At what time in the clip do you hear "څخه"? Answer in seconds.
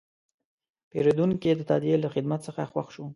2.47-2.61